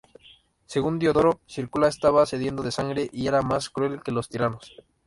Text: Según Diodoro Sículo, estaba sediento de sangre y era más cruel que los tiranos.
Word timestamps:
Según 0.65 0.97
Diodoro 0.97 1.41
Sículo, 1.45 1.85
estaba 1.85 2.25
sediento 2.25 2.63
de 2.63 2.71
sangre 2.71 3.07
y 3.13 3.27
era 3.27 3.43
más 3.43 3.69
cruel 3.69 4.01
que 4.01 4.11
los 4.11 4.29
tiranos. 4.29 4.75